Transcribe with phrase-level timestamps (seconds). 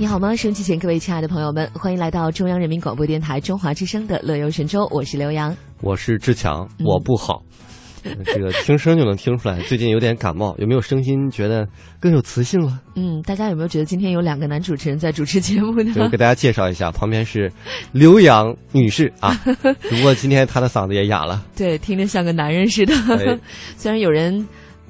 [0.00, 0.36] 你好吗？
[0.36, 7.42] 收机前各位亲爱的朋友们，欢迎来到中央人民广播电台中华之声的《乐游神州》，我是刘洋，我是志强，我不好，
[8.24, 11.66] 这个听声就能听出来，最近有点感冒，有没有声音觉得
[11.98, 12.78] 更有磁性了？
[12.94, 15.92] 嗯，大家有没有觉得今天有两个男主持人在主持节目呢？
[15.96, 17.50] 我给大家介绍一下，旁边是
[17.90, 19.34] 刘洋女士啊，
[19.90, 22.94] 不过今天她的嗓子也哑了，对，听着像个男人似的，
[23.76, 24.46] 虽然有人。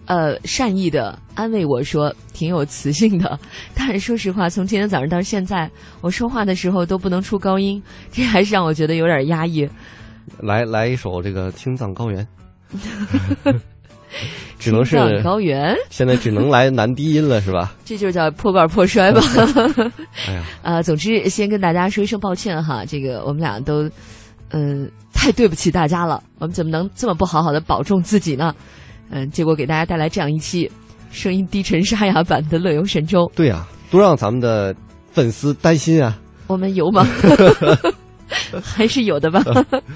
[0.08, 3.38] 呃，善意的安慰我说挺有磁性的，
[3.74, 9.68] 但是说实话，从今天早上到现在，我说话的时候都不能出高音，这还是让我觉得有点压抑。
[10.40, 12.26] 来来一首这个《青藏高原》
[14.58, 17.74] 只能是高原，现在只能来男低音了，是吧？
[17.84, 19.20] 这就叫破罐破摔吧。
[20.26, 23.88] 哎呀，啊，总之先跟大家说一声抱歉哈，这个我们俩都，
[24.52, 28.54] 嗯，太对不起大家了，我们怎么能这么不好好的保重自己呢？
[29.10, 30.70] 嗯，结果给大家带来这样一期
[31.10, 33.20] 声音低沉沙哑版的《乐游神州》。
[33.34, 34.74] 对呀，都让咱们的
[35.10, 36.18] 粉丝担心啊！
[36.46, 37.06] 我们有吗？
[38.62, 39.42] 还是有的吧？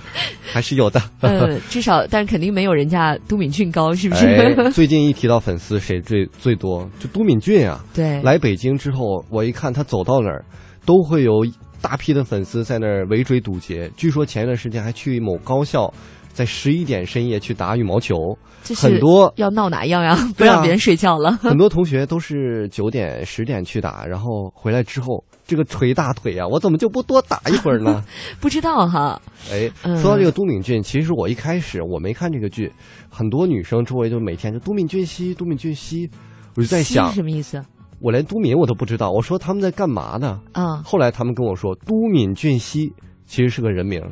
[0.53, 1.01] 还是有的。
[1.21, 4.71] 嗯， 至少，但肯定没有人家都敏俊高，是不是？
[4.73, 6.89] 最近一提到粉丝，谁最最多？
[6.99, 7.85] 就都敏俊啊！
[7.93, 10.45] 对，来北京之后，我一看他走到哪儿，
[10.87, 11.45] 都会有
[11.83, 13.91] 大批的粉丝在那儿围追堵截。
[13.97, 15.93] 据说前一段时间还去某高校。
[16.33, 18.37] 在十一点深夜去打羽毛球，
[18.77, 20.17] 很多要闹哪样呀？
[20.37, 21.33] 不让别人睡觉了。
[21.43, 28.03] 很多同学都是九点、十点去打，然后回来之后，这个捶大腿呀，我怎么就不多打一会儿呢？
[28.41, 29.21] 不知道哈。
[29.51, 32.73] 哎，说到这个都敏俊，其实我一开始我没看这个剧，
[33.11, 36.09] 很多女生周围就每天就都敏俊熙、都敏俊熙，
[36.57, 37.63] 我就在想什么意思？
[38.01, 40.41] 我连都敏我都不知道，我说他们在干嘛呢？
[40.53, 40.83] 啊。
[40.85, 42.93] 后来他们跟我说，都敏俊熙
[43.27, 44.03] 其实是个人名。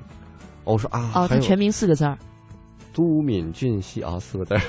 [0.71, 2.17] 我说啊，哦，他全名四个字儿，
[2.93, 4.61] 都敏俊熙啊，四个字儿。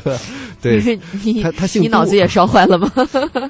[0.62, 0.80] 对，
[1.24, 2.90] 你他他姓，你脑子也烧坏了吗？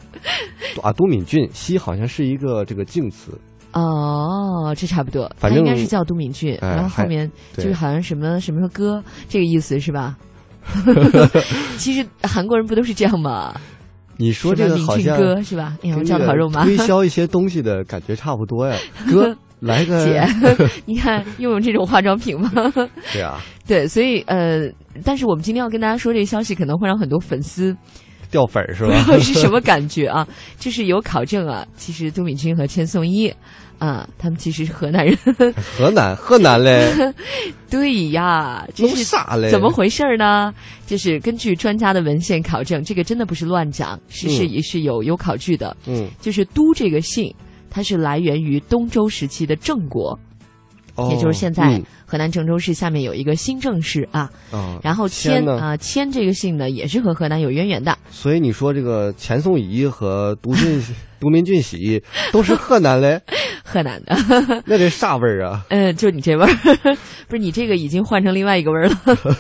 [0.83, 3.33] 啊，都敏俊熙好像是一个这个敬词。
[3.73, 10.17] 哦，这差不多，反正应该是叫都敏俊，然后后面就是好像什么什么歌这个意思是吧？
[11.78, 13.55] 其实韩国人不都是这样吗？
[14.17, 15.78] 你说这个好像哥是吧？
[15.83, 16.65] 哎，我叫烤肉吗？
[16.65, 18.77] 推销一些东西的感觉差不多呀，
[19.11, 19.37] 哥。
[19.60, 20.26] 来个姐，
[20.87, 22.50] 你看用用这种化妆品吗？
[23.12, 24.69] 对啊，对，所以呃，
[25.04, 27.76] 但是我们今天要跟大家说这个消息，可能会让很多粉丝
[28.31, 29.19] 掉粉儿，是吧？
[29.21, 30.26] 是什么感觉啊？
[30.59, 33.32] 就是有考证啊，其实都敏君和千颂伊
[33.78, 35.16] 啊，他们其实是河南人。
[35.77, 36.91] 河南，河南嘞？
[37.69, 39.50] 对呀，这是啥嘞？
[39.50, 40.54] 怎么回事呢？
[40.87, 45.77] 就是根据专家的文献考证，这个真的不是乱讲，是是也是有有考据的。
[45.87, 47.34] 嗯，就是都这个姓。
[47.70, 50.19] 它是来源于东周时期的郑国，
[51.10, 54.28] 也就是现在河南郑州市下面有一个新郑市啊。
[54.82, 57.97] 然后迁啊，迁这个姓呢，也是和河南有渊源的。
[58.10, 60.82] 所以你说这个钱颂仪和都俊、
[61.20, 63.20] 都民俊喜都是河南嘞？
[63.62, 64.16] 河南的，
[64.66, 65.64] 那这啥味儿啊？
[65.69, 66.97] 嗯， 就你这味儿，
[67.28, 69.36] 不是你这个已经换成另外一个味儿了。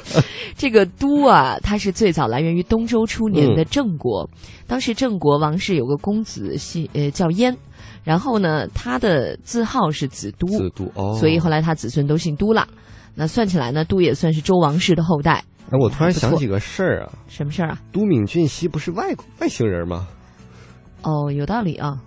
[0.56, 4.28] 这个都啊，它是最早来源于东周初年的郑国，
[4.68, 7.56] 当时郑国王室有个公子姓呃叫燕。
[8.02, 12.66] 然后呢，他的字号是子都，子都哦，所以后来他子孙都姓都了。
[13.14, 15.44] 那算起来呢，都也算是周王室的后代。
[15.70, 17.78] 哎，我突然想起个事儿啊，什么事儿啊？
[17.92, 19.04] 都敏俊熙不是外
[19.40, 20.08] 外星人吗？
[21.02, 22.00] 哦，有道理啊。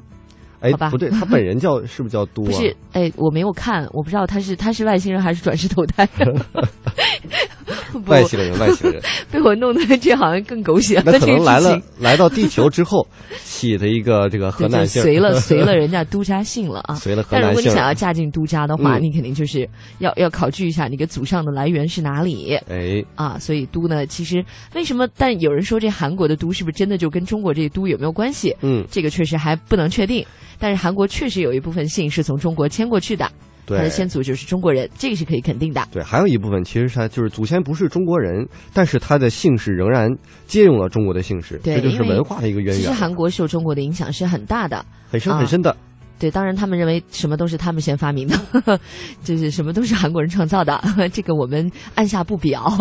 [0.60, 2.44] 哎，不对，他本人叫是不是叫都？
[2.48, 6.08] 不是，哎，我没有看，我不知道他是他是外星人还是转世投胎。
[8.08, 9.02] 外星人，外星人，
[9.32, 11.02] 被我弄得这好像更狗血。
[11.06, 13.08] 那可能来了，来到地球之后
[13.44, 16.96] 起的一个这个河南姓，随了随了人家都家姓了啊。
[16.96, 17.42] 随了河南姓。
[17.42, 19.68] 但如果你想要嫁进都家的话，你肯定就是
[20.00, 22.56] 要要考据一下你个祖上的来源是哪里。
[22.70, 24.44] 哎，啊，所以都呢，其实
[24.76, 25.08] 为什么？
[25.18, 28.56] 但有人说这韩国的都是不是真的就跟中国这都有没有关系？
[28.62, 30.26] 嗯，这个确实还不能确定。
[30.60, 33.30] 但是韩国确实有一部分姓是从中国迁过去的，
[33.68, 35.82] 他的先祖就是中国人，这个是可以肯定的。
[35.92, 40.10] 对，还有一部分其实他就是祖先不是中国人，但是他的姓氏仍然
[40.48, 42.76] 借用了中国的姓氏，这就是文化的一个渊源。
[42.76, 45.76] 其实韩国受中国的影响是很大的，很深很深的。
[46.20, 48.80] 对，当然他们认为什么都是他们先发明的，
[49.26, 50.82] 就是什么都是韩国人创造的，
[51.12, 52.74] 这个我们按下不表。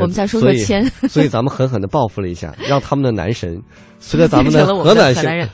[0.00, 3.60] 我们再说说签， 所以咱们狠狠的报复了一下，让他们的男神
[3.98, 5.48] 随着咱们的河南人。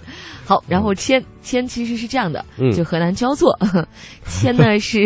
[0.45, 2.45] 好，然后迁迁其实是这样的，
[2.75, 3.59] 就河南焦作，
[4.29, 4.99] 迁呢是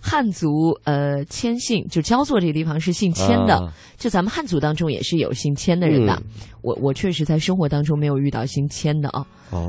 [0.00, 6.20] 汉族呃迁姓，就焦作这个地方是姓迁的，就咱们汉族当中也是有姓迁的人的。
[6.62, 9.24] 我我确实在生活当中没有遇到姓迁的啊，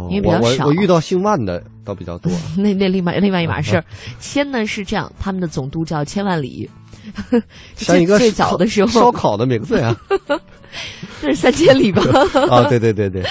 [0.09, 0.65] 因为比较少。
[0.65, 2.31] 我遇到姓万的倒比较多。
[2.57, 3.85] 那那另外另外一码事， 儿。
[4.19, 6.69] 迁呢是这样，他们的总督叫千万里，
[7.75, 9.95] 像一个最早的时候烧烤的名字呀。
[11.21, 12.03] 这是三千里吧？
[12.50, 13.23] 啊，对对对对。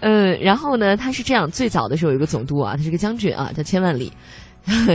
[0.00, 4.12] 嗯，然后呢，他是这样，最早的时候有个总督啊，他是个将军啊，叫千万里，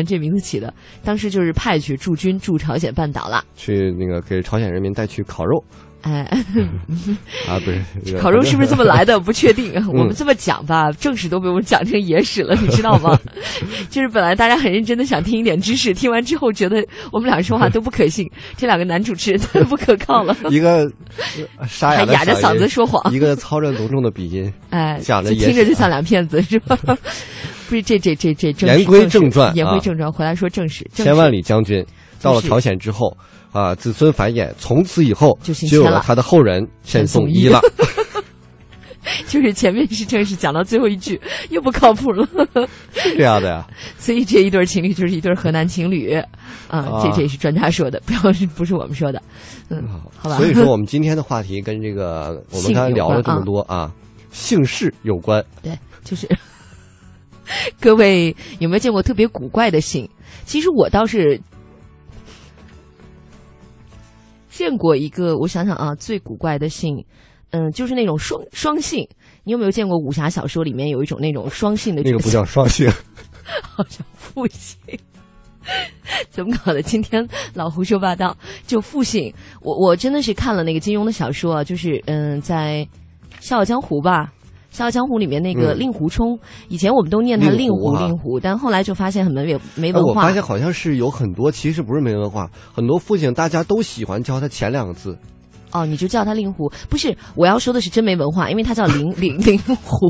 [0.07, 0.73] 这名字起的，
[1.03, 5.63] 当时就是派去驻军驻朝鲜半岛了，去那个给朝鲜人民带去烤肉。
[6.05, 6.21] 哎，
[7.47, 9.19] 啊，不是 烤肉是不是这么来的？
[9.19, 9.73] 不确定。
[9.89, 13.19] 我们这么讲吧，正史都被我们讲成野史了，你知道吗？
[13.89, 20.37] 就是本来大家很认真的想听一点知识，听完之后觉得我们俩说话都不可信，这两个男主持人太不可靠了。
[20.51, 20.87] 一个
[21.67, 26.77] 沙哑哑着嗓子说谎，一个操着浓重的鼻音，哎，讲着听着就像两骗子，是吧？
[27.67, 30.85] 不是，这这这这正言归正传，言归正传，回来说正史。
[30.93, 31.83] 千万里将军
[32.21, 33.17] 到了朝鲜之后。
[33.55, 37.61] 啊，子孙繁衍，从此以后就有了他的后人陈颂一了。
[39.29, 41.19] 就是前面是正式讲到最后一句
[41.51, 42.27] 又不靠谱了，
[42.91, 43.65] 是这样的呀。
[43.97, 46.13] 所以这一对情侣就是一对河南情侣
[46.67, 49.21] 啊，这这也是专家说的，不要是不是我们说的。
[49.69, 49.87] 嗯，
[50.17, 50.35] 好吧。
[50.35, 53.89] 所以说我们今天的话题跟这个我们刚才聊了这么多啊，
[54.31, 55.41] 姓氏有关。
[55.63, 55.71] 对，
[56.03, 56.27] 就是
[57.79, 60.09] 各位有没有见过特别古怪的姓？
[60.43, 61.39] 其实我倒是。
[64.55, 67.05] 见过一个，我想想啊，最古怪的姓，
[67.49, 69.05] 嗯，就是那种双双姓。
[69.43, 72.01] 你有没有见过武侠小说里面有一种那种双姓的？
[72.03, 72.89] 那个不叫双姓，
[73.61, 74.79] 好像复姓。
[76.29, 76.81] 怎么搞的？
[76.81, 79.33] 今天老胡说八道，就复姓。
[79.61, 82.87] 我我真的是看了那个金庸的小说啊，就是嗯，在
[83.45, 84.23] 《笑傲江湖》吧。
[84.75, 86.37] 《笑傲江湖》里面那个令狐冲，
[86.67, 90.09] 以前我们都念他令狐令狐，但后来就发现很没没文化。
[90.09, 95.17] 我发现好像是有很多，其实不是没文化，很多父亲大家都喜欢叫他前两个字。
[95.71, 96.71] 哦，你就叫他令狐？
[96.89, 100.07] 不是，我要说的是真没文化，因为他叫 令令令狐，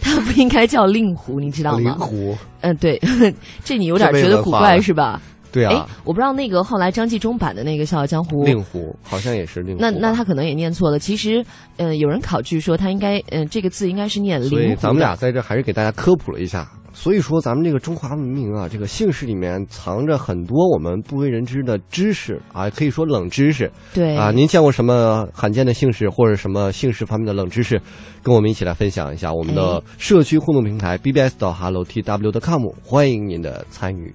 [0.00, 1.78] 他不应该叫令狐，你知道吗？
[1.78, 2.36] 令狐。
[2.60, 3.00] 嗯，对，
[3.64, 5.20] 这你有点觉得古怪是吧？
[5.56, 9.80] 对啊，我不知道那个后来张纪中版的那个《笑傲江湖》，令狐好像也是令狐。
[9.80, 10.98] 那那他可能也念错了。
[10.98, 11.42] 其实，
[11.78, 14.50] 嗯，有人考据说他应该，嗯，这个字应该是念灵。
[14.50, 16.70] 所以咱们俩在这还是给大家科普了一下。
[16.92, 23.70] 所以说，咱们这个中华文明啊，这个姓氏里面藏着很多我们不为人知的知识啊，可以说冷知识。
[23.94, 27.80] 对啊，您见过什么罕见的姓氏或者什么姓氏方面的冷知识？
[28.22, 29.32] 跟我们一起来分享一下。
[29.32, 34.14] 我们的社区互动平台 bbs 到 hello tw 的 com，欢迎您的参与。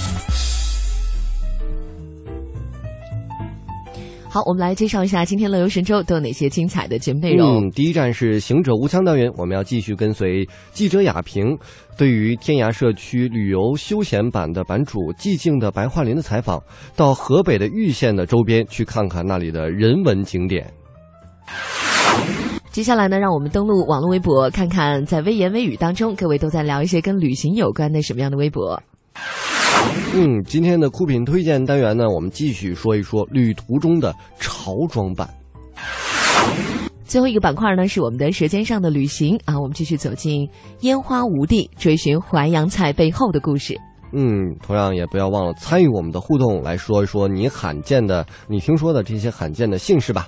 [4.33, 7.65] 好，我们来介绍一下今天乐游神州都有哪些精彩的节目内容。
[7.65, 11.57] 嗯，第一站是行者无疆单元，我们要继续跟随记者雅萍
[11.97, 16.63] 对于天涯社区旅游休闲版的版主寂静的白桦林的采访，
[16.95, 20.65] 到河北的玉县的周边去看看那里的人文景点。
[22.71, 28.81] 接下来呢，让我们登录网络微博，看看在微言微语当中，各位都在聊一些跟旅行有关的什么样的微博。
[30.13, 35.29] 嗯，今天的酷品推荐单元呢，我们继续说一说旅途中的潮装版。
[37.05, 40.47] 最后一个板块呢，是我们的《舌尖上的旅行》啊，我们继续走进
[40.81, 43.77] 烟花无地，追寻淮扬菜背后的故事。
[44.13, 50.27] 嗯，同样也不要忘了参与我们的互动，来说一说你罕见的、你听说的这些罕见的姓氏吧。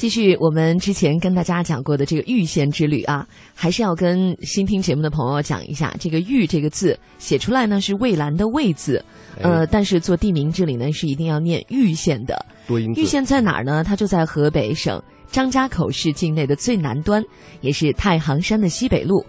[0.00, 9.04] 继续我们之前跟大家讲过的这个玉县之旅啊，还是要跟新听节目的朋友讲一下，这个“玉”这个字写出来呢是蔚蓝的“蔚”字，
[9.42, 12.34] 呃，但是做地名这里呢是一定要念玉县的。
[12.66, 13.84] 多音玉县在哪儿呢？
[13.84, 14.98] 它就在河北省
[15.30, 17.22] 张家口市境内的最南端，
[17.60, 19.22] 也是太行山的西北麓。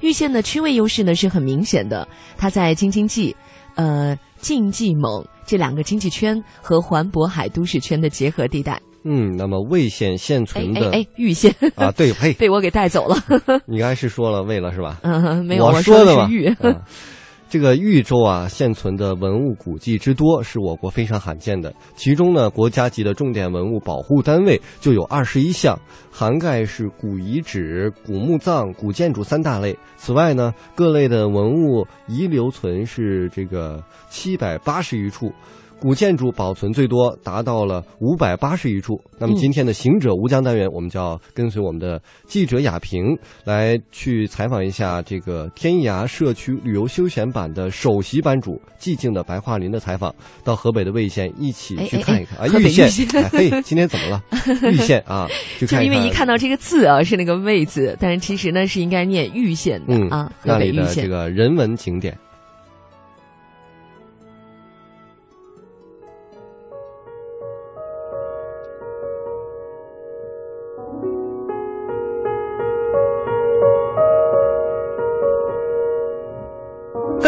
[0.00, 3.36] 玉县的区位优势呢是很明显的，它在京津冀、
[3.74, 8.80] 呃晋冀蒙这两个经济圈和环渤海都市圈的结合地带。
[9.04, 13.16] 嗯，那么魏县现存的哎玉县啊， 对，嘿，被我给带走了。
[13.68, 14.98] 你刚才是说了魏了是吧？
[15.02, 16.54] 嗯，没有，我说的是玉。
[17.50, 21.72] 这个豫州啊，现存的文物古迹之多，是我国非常罕见的。
[21.94, 25.78] 其中呢，国家级的重点文物保护单位就有二十一项，
[26.10, 29.78] 涵盖是古遗址、古墓葬、古建筑三大类。
[29.96, 35.30] 此外呢，各类的文物遗留存是这个七百八十余处。
[35.84, 38.98] 古建筑保存最多，达到了五百八十余处。
[39.18, 43.14] 那么今天的“行者吴江”单元，我们就要跟随我们的记者亚平
[43.44, 52.46] 来去采访一下这个天涯社区旅游休闲版的首席版主寂静的白桦林的采访，到河北的魏县一起去看一看啊！
[52.58, 52.90] 玉县，
[53.30, 54.22] 嘿，今天怎么了？
[54.72, 55.28] 玉县啊，
[55.60, 62.16] 就因为一看到这个字啊，是那个“魏”字，但是其实呢是应该念玉县的啊，那里的这个人文景点。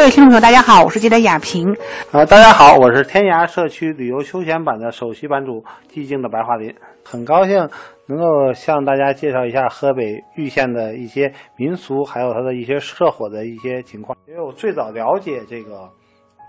[0.06, 1.76] 位听众朋友，大家好，我是记者亚平。
[2.12, 6.72] 呃，大家好，我是天涯社区旅游休闲版的首席版主寂静的白桦林。
[7.04, 7.68] 很高兴
[8.06, 14.16] 能够向大家介绍一下河北玉县的一些民俗，还有它的一些社火的一些情况。
[14.28, 15.90] 因为我最早了解这个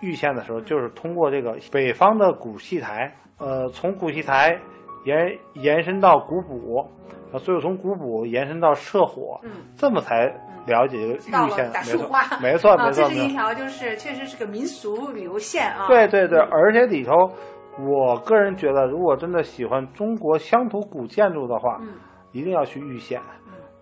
[0.04, 4.56] 玉县的时候，就是通过这个北方的古戏台，呃，从古戏台
[5.04, 6.88] 延延伸到古卜，
[7.34, 10.32] 啊，所以从古卜延伸到社火，嗯，这么才。
[10.68, 12.10] 了解这个玉县，没错，
[12.44, 13.04] 没错，没错。
[13.04, 15.88] 这是一条，就是确实是个民俗旅游线啊。
[15.88, 17.12] 对对对，而且里头，
[17.80, 21.96] 我个人觉得，如果真的喜欢中国乡土古建筑的话，嗯，
[22.34, 23.20] 一定要去玉县，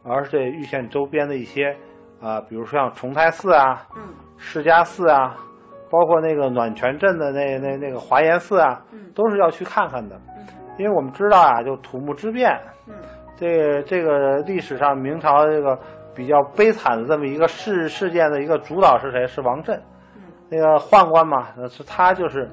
[0.04, 1.76] 而且玉县周边的一些
[2.22, 5.36] 啊，比如说像崇泰寺啊，嗯，释迦寺啊，
[5.90, 10.16] 包括那个暖泉镇的那那那个华严寺啊，嗯，都是要去看看的。
[10.38, 10.46] 嗯，
[10.78, 12.52] 因为我们知道啊，就土木之变，
[12.88, 12.94] 嗯，
[13.36, 15.78] 这这个历史上明朝这个。
[16.16, 19.28] 比较悲惨的这么一个事事件的一个主导是谁？
[19.28, 19.80] 是王振，
[20.50, 22.50] 那个宦官嘛，是他就是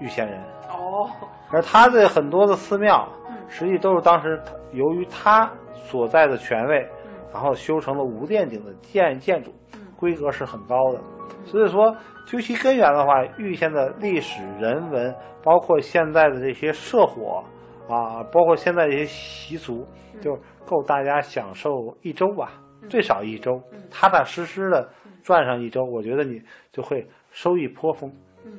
[0.00, 1.08] 玉县人哦。
[1.50, 3.08] 而他的很多的寺庙，
[3.48, 4.40] 实际都是当时
[4.72, 6.86] 由于他所在的权位，
[7.32, 9.52] 然后修成了无殿顶的建建筑，
[9.96, 11.00] 规格是很高的。
[11.44, 17.42] 所以说，究其根源的话，玉县的历史人文，包括现在的这些社火
[17.88, 19.86] 啊，包括现在这些习俗，
[20.20, 21.70] 就够大家享受
[22.02, 22.52] 一周吧。
[22.90, 24.86] 最少一周，踏踏实实的
[25.22, 26.42] 转上一周，我觉得你
[26.72, 28.12] 就会收益颇丰，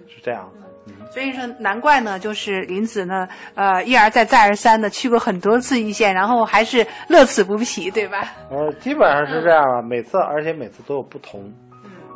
[0.07, 0.67] 是这样的。
[1.11, 8.23] 所以说，难怪呢，就是林子呢，呃，一而再，再而三的去过很多次玉县，然后还是乐此不疲，对吧？
[8.49, 11.53] 呃，基本上是这样啊，每次，而且每次都有不同，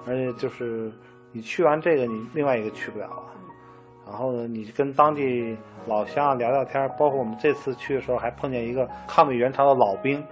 [0.08, 0.92] 而且就是
[1.32, 3.24] 你去完这个，你另外一个去不了了。
[4.08, 5.56] 然后呢，你跟当地
[5.86, 10.24] 老乡聊聊天，包括我们这次去的时候，还碰见一个抗美援朝的老兵。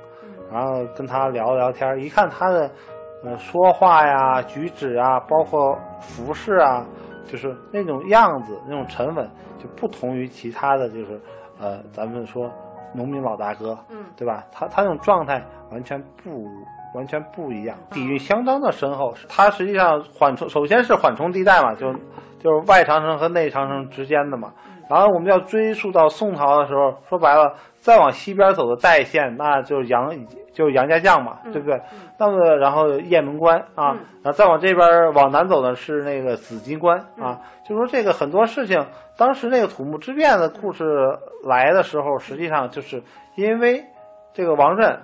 [0.54, 2.70] 然后跟他聊聊天，一看他的，
[3.24, 6.86] 呃，说话呀、举止啊，包括服饰啊，
[7.26, 11.20] 就是那种样子，那种沉稳，就不同于其他的就是，
[11.60, 12.48] 呃，咱们说
[12.94, 14.46] 农民老大哥，嗯，对吧？
[14.52, 16.46] 他他那种状态完全不
[16.94, 19.12] 完全不一样，底蕴相当的深厚。
[19.28, 21.92] 他实际上缓冲，首先是缓冲地带嘛，就
[22.38, 24.54] 就是外长城和内长城之间的嘛。
[24.94, 30.14] 然后我们要追溯到宋朝的时候，说白了，再往西边走的代县，那就是杨。
[30.54, 31.82] 就是杨家将嘛，对不对？
[32.20, 37.42] 那么然后雁门关啊，然后再往这边往南走呢是那个紫金关啊。
[37.68, 38.86] 就说这个很多事情，
[39.18, 40.86] 当时那个土木之变的故事
[41.44, 43.02] 来的时候，实际上就是
[43.36, 43.84] 因为
[44.32, 45.02] 这个王振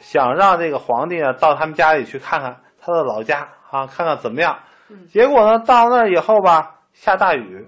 [0.00, 4.54] 想让这个皇帝呢到他们家里去看看他的老家啊，看看怎么样。
[5.08, 7.66] 结果呢到那儿以后吧，下大雨，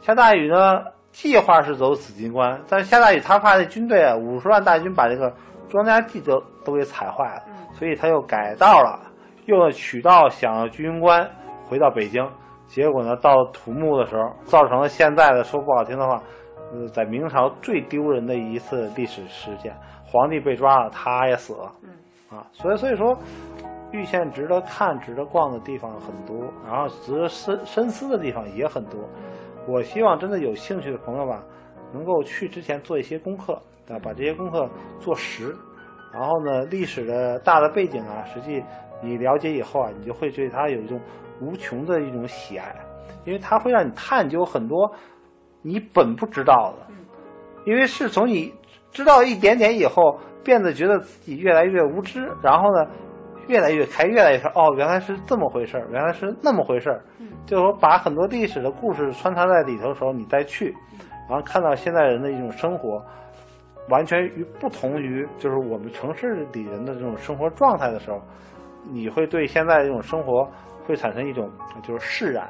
[0.00, 5.32] 下大雨呢，计划是走紫金关，但是下大雨他怕那军队啊五十万大军把这个。
[5.70, 7.42] 庄稼地都都给踩坏了，
[7.74, 8.98] 所以他又改道了，
[9.44, 11.28] 又取道想军关
[11.68, 12.26] 回到北京，
[12.66, 16.22] 结果呢，到土木的时候，造成了现在的说不好听的话，
[16.72, 19.76] 呃，在明朝最丢人的一次历史事件，
[20.06, 21.70] 皇帝被抓了，他也死了。
[21.82, 23.14] 嗯，啊，所以所以说，
[23.92, 28.98] 玉县值得看、值得逛的地方很多，然后值得深深思的地方也很多。
[29.68, 31.44] 我希望真的有兴趣的朋友吧，
[31.92, 33.52] 能够去之前做一些功课，
[33.86, 34.66] 啊，把这些功课
[34.98, 35.54] 做实。
[36.10, 38.64] 然后呢，历史的大的背景啊，实际
[39.02, 40.98] 你了解以后啊，你就会对它有一种
[41.42, 42.74] 无穷的一种喜爱，
[43.26, 44.90] 因为它会让你探究很多
[45.60, 46.86] 你本不知道的。
[47.66, 48.50] 因为是从你
[48.90, 52.90] 知道一点点以后，变得觉得自己越来越无知，然后呢，
[53.48, 54.48] 越来越开，越来越开。
[54.50, 57.02] 哦，原来是这么回事儿，原来是那么回事儿。
[57.46, 60.74] 就是说，把很多历史的故事穿插在里头的时候，你再去，
[61.28, 63.02] 然后看到现在人的一种生活，
[63.88, 68.20] 完全与不同于就是我们城市里人的这种生活状态的时候，
[68.84, 70.48] 你会对现在这种生活
[70.86, 71.50] 会产生一种
[71.82, 72.48] 就是释然。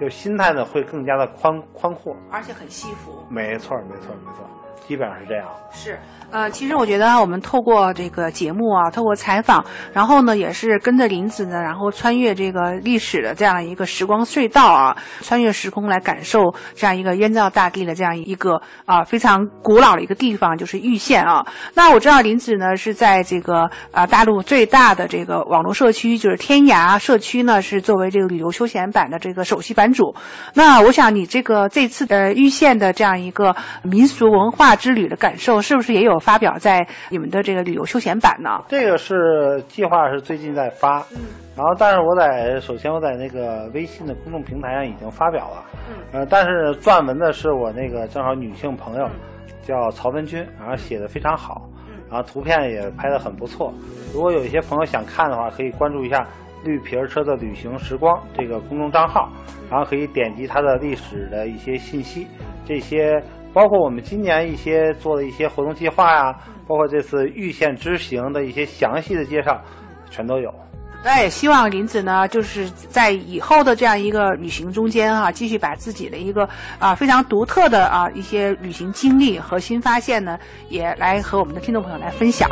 [0.00, 3.22] 就心态呢会更加的宽宽阔，而且很幸福。
[3.28, 4.42] 没错，没错，没错，
[4.86, 5.46] 基本上是这样。
[5.72, 5.98] 是。
[6.32, 21.44] 呃，其实我觉得我们透过这个节目啊，透过采访，然后呢，也是跟着林子呢，然后穿越这个历史的这样一个时光隧道啊，穿越时空来感受这样一个燕赵大地的这样一个啊非常古老的一个地方，就是玉县啊。
[21.74, 30.14] 那我知道林子呢是在这个啊大陆最大的这个网络社区，就是天涯社区呢，是作为这个旅游休闲版的这个首席版主。
[30.54, 36.20] 那我想你这个这次的玉县的这样一个民俗文化之旅的感受，是不是也有？
[36.20, 38.62] 发表在你们的这个旅游休闲版呢？
[38.68, 41.16] 这个是计划是最近在发，嗯，
[41.56, 49.08] 然后但是我在首先我在那个微信的公众平台上已经发表了，嗯，呃，但是撰文的是我那个正好女性朋友，
[49.62, 53.72] 叫曹文君，然后写的非常好，嗯，然后图片也拍的很不错。
[54.12, 56.26] 如果有一些朋友想看的话，可以关注一下
[56.64, 59.30] 绿皮儿车的旅行时光这个公众账号，
[59.70, 62.26] 然后可以点击它的历史的一些信息，
[62.66, 63.22] 这些。
[63.52, 66.34] 包括我们今年一些做的一些活动计划呀，
[66.66, 69.60] 包括这次玉县之行的一些详细的介绍，
[70.10, 70.52] 全都有。
[71.02, 76.46] 那也希望林子呢，就是在以后的这样一个旅行中间啊，继续把自己的一个
[76.78, 82.48] 啊非常独特的啊一些旅行经历和新发现呢，也来和我们的听众朋友来分享。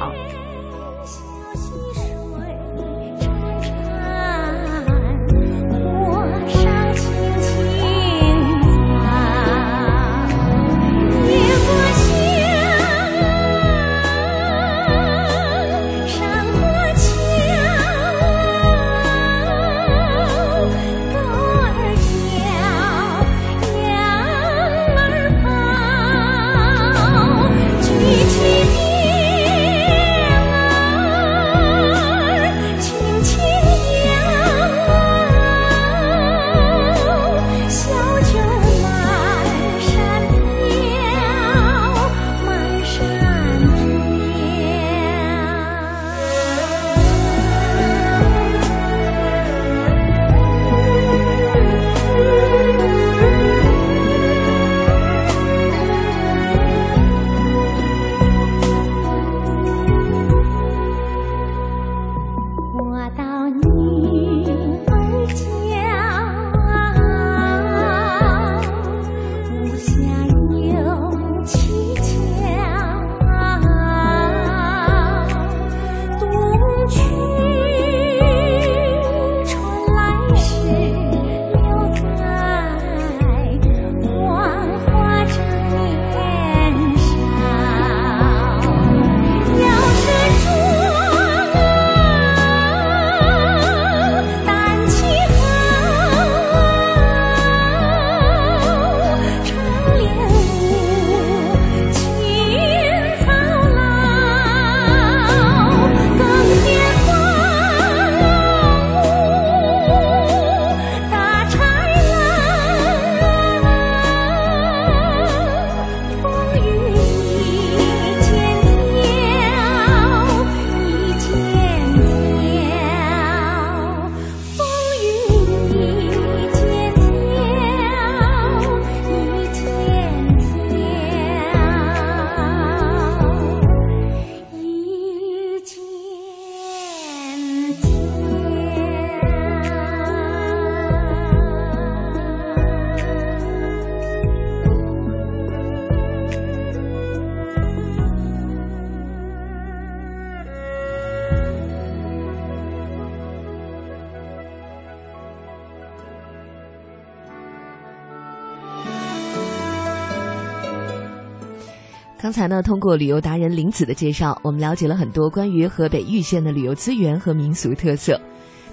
[162.39, 168.21] 才呢，通过旅游达人林子的介绍，我们了解了很多关于河北玉县的旅游资源和民俗特色。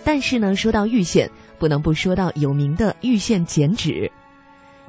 [0.04, 4.08] 但是呢，说到玉县，不能不说到有名的玉县剪纸。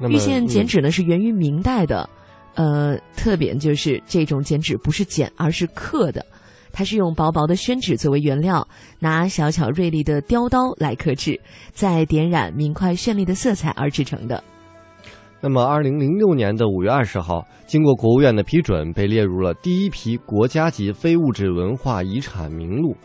[0.07, 2.07] 玉县剪纸呢，是源于明代的，
[2.53, 6.23] 呃，特点就是这种剪纸不是剪，而是刻的。
[6.71, 8.67] 它是用薄薄的宣纸作为原料，
[8.99, 11.39] 拿小巧锐利的雕刀来刻制，
[11.73, 14.43] 再点染明快绚丽的色彩而制成的。
[15.39, 22.95] 那么，二零零六年的五月二十号，经过国务院的批准，被列入了第一批国家级非物质文化遗产名录。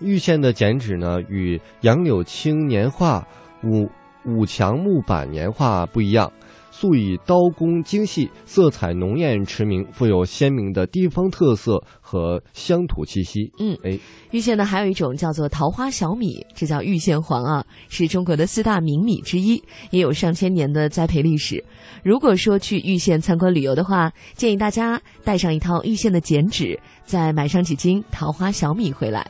[0.00, 3.26] 玉县的剪纸呢，与杨柳青年画、
[3.62, 3.88] 五
[4.26, 6.30] 五强木板年画不一样。
[6.78, 13.50] 素以刀工精细、色彩浓艳驰名，富有鲜明的地方特色和乡土气息。
[13.58, 13.98] 嗯，哎，
[14.30, 19.56] 玉县呢还有一种叫做桃花小米，这叫玉县黄啊，是中国的四大名米之一，
[19.90, 21.64] 也有上千年的栽培历史。
[22.04, 29.26] 如果说去玉县参观旅游的话，建议大家带上一套玉县的剪纸，再买上几斤桃花小米回来。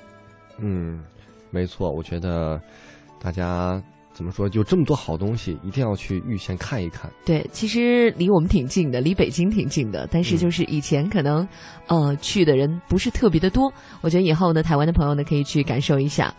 [0.58, 1.00] 嗯，
[1.52, 2.60] 没错，我觉得
[3.22, 3.80] 大家。
[4.16, 4.48] 怎么说？
[4.54, 7.12] 有这么多好东西，一定要去玉县看一看。
[7.26, 10.08] 对，其实离我们挺近的，离北京挺近的。
[10.10, 11.46] 但是就是以前可能，
[11.86, 13.70] 呃，去的人不是特别的多。
[14.00, 16.34] 我觉得以后呢，台湾的朋友呢可以去感受一下。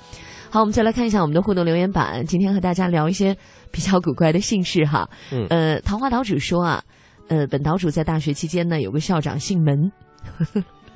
[0.50, 2.26] 好，我们再来看一下我们的互动留言板。
[2.26, 3.38] 今天和大家聊一些
[3.72, 5.08] 比较古怪的姓氏哈。
[5.32, 5.46] 嗯。
[5.52, 6.84] 呃，桃花岛主说啊，
[7.28, 9.92] 呃，本岛主在大学期间呢，有个校长姓门。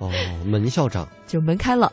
[0.01, 0.09] 哦，
[0.43, 1.91] 门校长就门开了。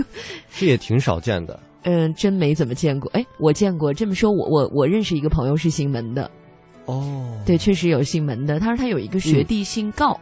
[0.56, 1.60] 这也挺少见的。
[1.82, 3.10] 嗯，真没怎么见过。
[3.12, 3.92] 哎，我见过。
[3.92, 6.30] 这么说，我我我认识一个朋友是姓门的。
[6.86, 8.58] 哦，对，确实有姓门的。
[8.58, 10.18] 他说他有一个学弟姓告，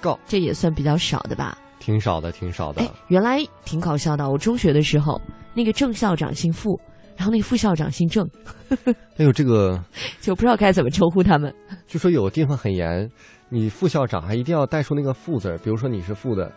[0.00, 1.56] 告，这也算比较少的吧？
[1.78, 2.82] 挺少的，挺少的。
[2.82, 4.28] 哎，原来挺搞笑的。
[4.28, 5.20] 我中学的时候，
[5.54, 6.76] 那个正校长姓傅，
[7.16, 8.28] 然后那个副校长姓郑。
[9.16, 9.80] 哎呦，这个
[10.20, 11.54] 就不知道该怎么称呼他们。
[11.86, 13.08] 就说有的地方很严，
[13.48, 16.52] 你副校长还一定要带出那个副字比如说你是副的。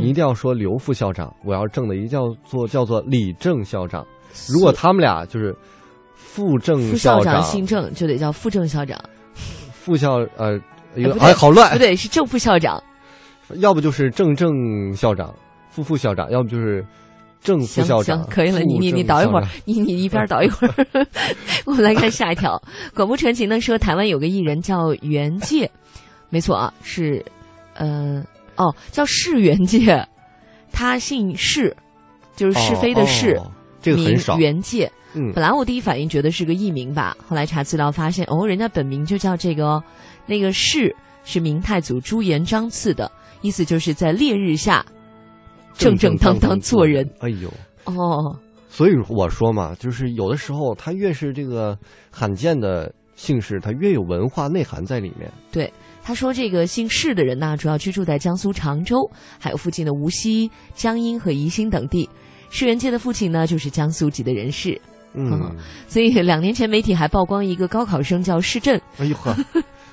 [0.00, 4.06] 你一定要说刘副校长，我要正的一定要做叫做李正校长。
[4.48, 5.54] 如果他们俩就是
[6.14, 8.98] 副正副校长姓郑，就得叫副正校长。
[9.34, 10.58] 副校呃，
[11.20, 12.82] 哎，好乱，不对，是正副校长。
[13.56, 15.34] 要不就是正正校长，
[15.70, 16.82] 副副校长，要不就是
[17.42, 18.18] 正副校长。
[18.22, 21.06] 行，可以了，你你你倒一会儿，你你一边倒一会儿。
[21.66, 22.58] 我们来看下一条，
[22.94, 25.70] 广播传情呢说，台湾有个艺人叫袁介，
[26.30, 27.22] 没错啊，是
[27.74, 28.24] 呃。
[28.62, 30.06] 哦，叫释元介，
[30.70, 31.76] 他姓释，
[32.36, 33.40] 就是是非的释，
[33.80, 34.38] 这个很少。
[34.38, 39.82] 元介，嗯，本来我第一反应觉得是个艺名吧，后来查资料发现，哦，人家本名就叫这个哦。
[40.26, 40.94] 那个释
[41.24, 44.86] 是明太祖朱元璋赐的，意思就是在烈日下
[45.74, 47.04] 正正当当做人。
[47.18, 47.52] 哎呦，
[47.84, 51.76] 哦，所以我说嘛，就是有的时候他越是这个
[52.10, 55.30] 罕见的姓氏，他越有文化内涵在里面。
[55.50, 55.70] 对。
[56.04, 58.96] 他说：“这个姓释的人呢，主要居住在江苏常州，
[59.38, 62.08] 还有附近的无锡、江阴和宜兴等地。
[62.50, 64.78] 释元介的父亲呢，就是江苏籍的人士。
[65.14, 65.54] 嗯，
[65.86, 68.80] 所以两年前媒体还曝光一个高考生叫释振。
[68.98, 69.36] 哎呦呵，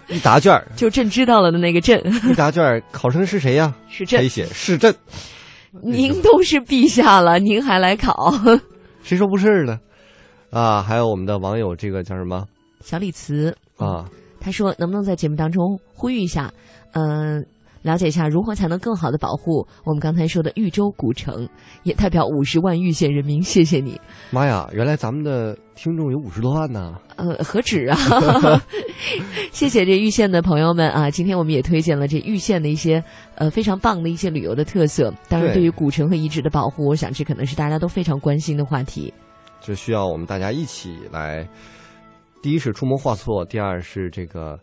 [0.08, 2.02] 一答卷 就朕知道了的那个朕。
[2.30, 3.76] 一答卷 考生是谁呀？
[3.88, 4.20] 释振。
[4.20, 4.96] 可以写释振。
[5.84, 8.34] 您都是陛下了，您还来考？
[9.04, 9.78] 谁说不是呢？
[10.50, 12.46] 啊，还有我们的网友，这个叫什么？
[12.82, 14.10] 小李慈啊。”
[14.40, 16.52] 他说：“能不能在节目当中呼吁一下，
[16.94, 17.46] 嗯，
[17.82, 21.48] 了解一下如何才能更好的保护我们刚才说的豫州古城，
[21.84, 24.00] 也代表五十万豫县人民，谢谢你。”
[24.32, 26.96] 妈呀，原来咱们的听众有五十多万呢！
[27.18, 27.98] 呃，何止啊！
[29.52, 31.10] 谢谢这豫县的朋友们啊！
[31.10, 33.04] 今天我们也推荐了这豫县的一些
[33.36, 35.14] 呃非常棒的一些旅游的特色。
[35.28, 39.14] 当然，对于古城和遗址的保护，我想这可能是大家都非常关心的话题。
[39.62, 41.48] 这需要我们大家一起来。
[42.42, 44.58] 第一是出谋划策，第二是这个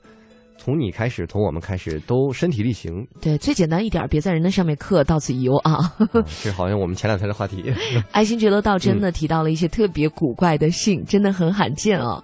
[0.57, 3.07] 从你开始，从我们开始，都身体力行。
[3.21, 5.93] 对，最简单一点，别在人的上面刻“到此一游”啊。
[6.43, 7.73] 这好像我们前两天的话题。
[8.13, 12.23] 爱新觉罗道真的提到了一些特别古怪的姓，真的很罕见啊，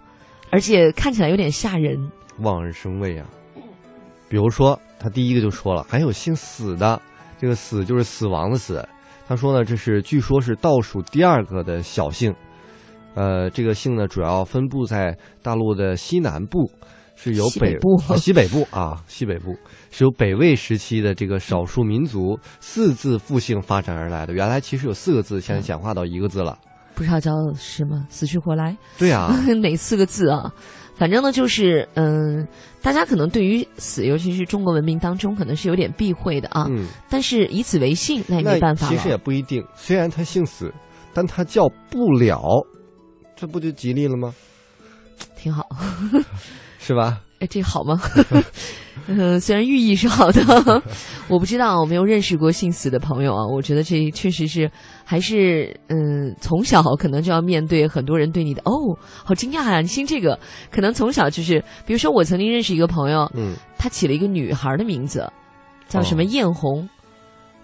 [0.50, 1.98] 而且看起来有点吓人。
[2.38, 3.28] 望而生畏啊！
[4.30, 7.00] 比如说，他第一个就说了，还有姓死的，
[7.38, 8.82] 这个“死”就是死亡的“死”。
[9.28, 12.34] 他说呢，这是据说是倒数第二个的小姓。
[13.14, 16.70] 呃，这个姓呢，主要分布在大陆的西南部，
[17.14, 19.54] 是由北部西北部啊，西北部
[19.90, 24.32] 是由北魏时期的这个少数民族四字复姓发展而来的。
[24.32, 26.56] 原来其实有四个字，现在简化到一个字了。
[26.94, 28.76] 不知道叫什么，死去活来。
[28.98, 30.52] 对啊， 哪四个字啊？
[30.94, 32.46] 反正呢，就是嗯，
[32.82, 36.66] 大家可能对于死，尤其是中国文明当中，可能是有点避讳的啊。
[36.68, 36.86] 嗯。
[37.08, 40.72] 但是以此为姓，那也没办法其实也不一定，虽然他姓死，
[41.14, 42.42] 但他叫不了。
[43.42, 44.32] 这不就吉利了吗？
[45.36, 45.66] 挺好，
[46.78, 47.20] 是吧？
[47.40, 48.00] 哎，这好吗？
[49.08, 50.40] 嗯， 虽然寓意是好的，
[51.26, 53.44] 我不知道，我没有认识过姓死的朋友啊。
[53.44, 54.70] 我觉得这确实是，
[55.04, 59.80] 还是嗯，从小可能就要面对很多人对你的哦，好惊讶啊！
[59.80, 60.38] 你姓这个，
[60.70, 65.28] 可能从小就是，比如说我曾经认识一个朋友，嗯，他起了一个女孩的名字，
[65.88, 66.88] 叫什么艳红。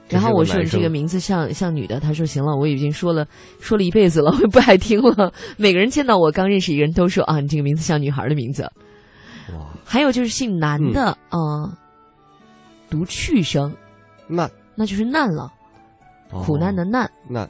[0.09, 3.27] 然后我说你这个名字像像女的，他说行了，我已经说了
[3.61, 5.33] 说了一辈子了， 我不爱听了。
[5.57, 8.63] 每个人见到我刚认识一个人都说啊，你这个名字像女孩的名字。
[9.55, 9.67] 哇！
[9.85, 11.39] 还有就是姓男的啊，
[12.91, 13.75] 读去声，
[14.27, 15.51] 难，那就是难了，
[16.31, 17.11] 苦难的难。
[17.29, 17.49] 难，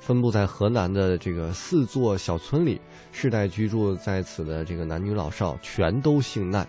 [0.00, 2.80] 分布在河南的这个四座小村里，
[3.12, 6.66] 世代居住在此的这个男女老少全都姓难。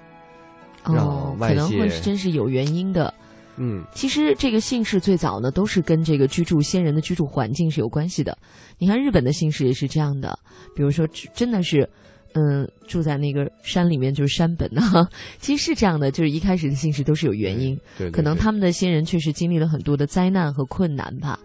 [0.84, 3.14] 哦，可能会是真是有原因的。
[3.58, 8.38] 嗯，其实这个姓氏最早呢，都是跟这个居住先人的居住环境是有关系的。
[8.78, 10.38] 你看日本的姓氏也是这样的，
[10.76, 11.90] 比如说真的是，
[12.34, 15.08] 嗯，住在那个山里面就是山本啊，
[15.40, 21.40] 其实是这样的，就是一开始的姓氏都是有原因，对，可能他们的先人确实经历了很多的灾难和困难吧。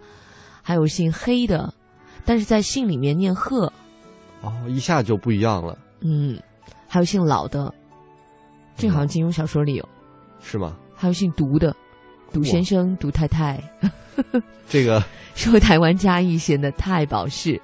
[0.61, 1.73] 还有姓黑的，
[2.23, 3.73] 但是在姓里面念鹤，
[4.41, 5.77] 哦，一下就不一样了。
[6.01, 6.39] 嗯，
[6.87, 7.73] 还有姓老的，
[8.77, 9.89] 这好像金庸小说里有，
[10.41, 10.77] 是吗？
[10.93, 11.75] 还有姓毒的。
[12.33, 13.61] 杜先生、杜太太，
[14.67, 15.01] 这个
[15.35, 17.61] 说台湾嘉义县的太保市，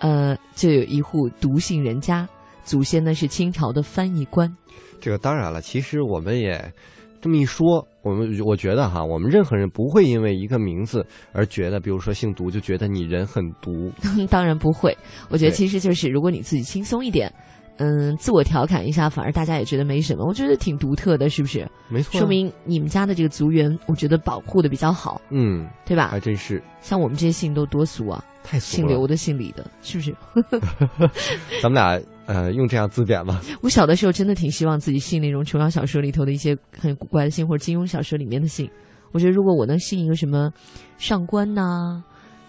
[0.00, 2.28] 呃，就有一户独姓人家，
[2.64, 4.52] 祖先呢是清朝的翻译官。
[5.00, 6.72] 这个当然了，其实我们也
[7.20, 13.92] 这么一说，我们我觉得哈，我们任何人不会因为一个名字而觉得，比如说姓独就觉得你人很独。
[14.28, 14.96] 当然不会，
[15.30, 17.32] 我觉得其实就是如果你自己轻松一点。
[17.78, 20.24] 嗯，自我调侃一下，反而大家也觉得没什么。
[20.24, 21.66] 我觉得挺独特的，是不是？
[21.88, 25.20] 没错，说明你们家的这个族源，我觉得保护的比较好。
[25.30, 26.08] 嗯，对吧？
[26.08, 26.62] 还真是。
[26.80, 28.88] 像我们这些姓都多俗啊，太俗了。
[28.88, 30.14] 姓刘的、姓李的，是不是？
[31.62, 33.40] 咱们俩呃，用这样字典吧。
[33.62, 38.68] 我小的时候真的挺希望自己姓那种琼瑶小说里头的一些很古怪的姓，或者金庸小说里面的姓。
[39.12, 40.50] 我觉得如果我能姓一个什么
[40.98, 42.02] 上官呐。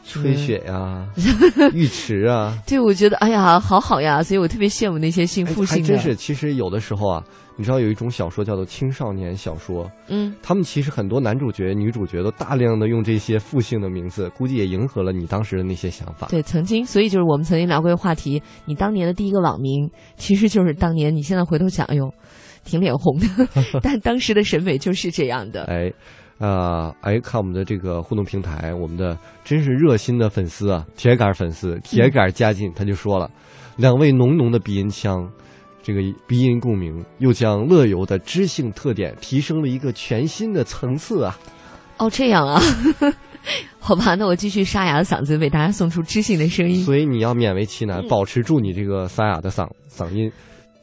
[0.06, 1.08] 吹雪呀，
[1.74, 5.88] 浴池啊， 对，我觉得哎呀，好好呀，所以我特别羡慕那些姓傅姓的。
[5.88, 7.24] 真是，其实有的时候啊，
[7.58, 16.28] 你知道有一种小说叫做青少年小说，嗯，他们其实很多男主角、女主角都大量的用这些复姓的名字，估计也迎合了你当时的那些想法。
[16.30, 22.14] 对，曾经，所以就是我们曾经聊过一个话题，你当年的第一个网名，其实就是当年你现在回头想，哎呦，
[22.66, 23.28] 挺脸红的，
[23.82, 25.64] 但当时的审美就是这样的。
[25.64, 25.92] 哎。
[26.40, 33.30] 啊，哎，看我们的这个互动平台，我们的真是热心的粉丝啊，铁杆粉丝，铁杆加进，他就说了，
[33.78, 35.30] 两位浓浓的鼻音腔，
[35.82, 41.38] 这个鼻音共鸣，又将乐游的知性特点提升了一个全新的层次啊！
[41.98, 42.60] 哦，这样啊，
[43.80, 46.84] 好吧，那我继续沙哑的嗓子为大家送出知性的声音。
[46.84, 50.32] 所以你要勉为其难，保持住你这个沙哑的嗓嗓音。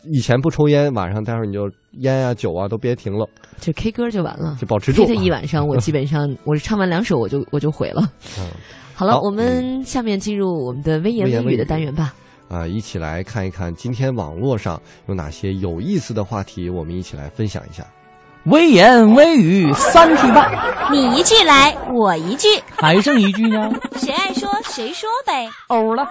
[0.04, 3.28] 以前不抽烟，晚上待会儿你就烟啊酒啊都别停了，
[3.60, 5.06] 就 K 歌就完了，就保持住。
[5.06, 8.02] K 一晚上，我基本上 我唱完两首我就我就毁了。
[8.38, 8.46] 嗯，
[8.94, 12.14] 好了，我们下面进入我们的微言微语的单元吧。
[12.48, 17.84] 啊，一起来看一看今天网络上有哪些有意思的话题，我们一起来分享一下。
[18.46, 20.50] 微言微语三句半，
[20.90, 23.70] 你一句来，我一句，还剩一句呢？
[23.96, 25.46] 谁爱说谁说呗。
[25.68, 26.08] 欧了。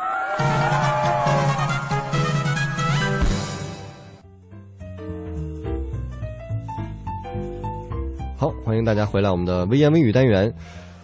[8.40, 10.50] 好，欢迎大家回来我们的微言微语单元。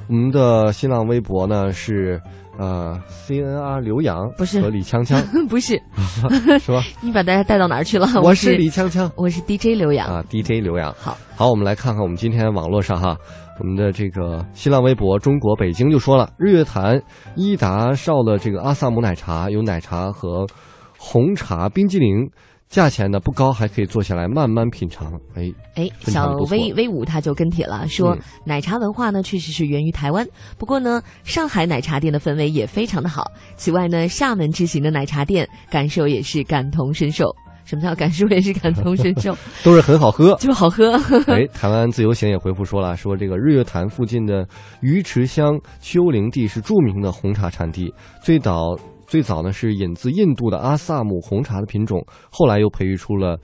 [0.08, 2.22] 我们的新浪微博呢是
[2.58, 5.78] 呃 C N R 刘洋，不是和李锵锵， 不是，
[6.64, 6.82] 是吧？
[7.04, 8.08] 你把大家带到哪儿去了？
[8.24, 10.94] 我是李锵锵，我是 D J 刘洋啊，D J 刘洋。
[10.94, 13.18] 好，好，我们来看看我们今天网络上哈，
[13.60, 17.02] 我们的这个新浪微博中国北京就说了，日月潭
[17.36, 20.48] 伊达少的这个阿萨姆奶茶有奶茶和
[20.98, 22.32] 红茶冰激凌。
[22.76, 25.14] 价钱呢不高，还可以坐下来慢慢品尝。
[25.34, 33.32] 哎哎，小威威武他就跟帖了，说奶茶文化呢确实是源于台湾，不过呢上海奶茶店的氛围也非常的好。
[33.56, 37.34] 此外呢厦门之行的奶茶店感受也是感同身受。
[37.64, 39.34] 什么叫感受也是感同身受？
[39.64, 40.92] 都是很好喝，就好喝。
[41.32, 44.46] 哎，台湾自由行也回复说了，说这个日月潭附近的
[44.82, 48.78] 鱼池乡丘陵地是著名的红茶产地，最早。
[49.08, 53.40] 最早呢是引自印度的阿萨姆红茶的品种，后来又培育出了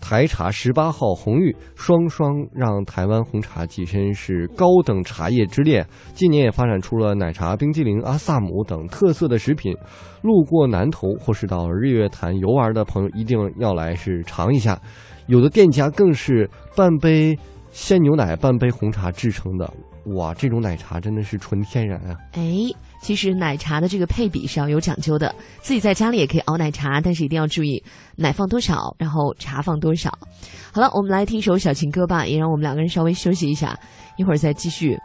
[0.00, 5.86] 台茶十八号红玉，双双让台湾红茶跻身是高等茶叶之列。
[6.12, 9.74] 近年也发展出了奶茶、冰激凌、阿萨姆等特色的食品。
[10.20, 14.78] 路过南投或是到日月潭游玩的朋友，一定要来是尝一下。
[15.26, 17.38] 有的店家更是半杯
[17.70, 19.72] 鲜牛奶、半杯红茶制成的。
[20.14, 22.14] 哇，这种奶茶真的是纯天然啊！
[22.32, 22.42] 哎，
[23.04, 27.84] 其实奶茶的这个配比是要有讲究的，自己在家里也可以熬奶茶，但是一定要注意
[28.16, 30.10] 奶放多少，然后茶放多少。
[30.72, 33.78] 好了，我们来听一首小情歌吧，也让我们两个人稍微休息一下，
[34.16, 34.96] 一会儿再继续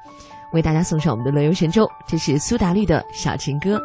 [0.53, 1.85] 为大家送上我们的乐游神州。
[2.07, 3.77] 这是苏打绿的小情歌。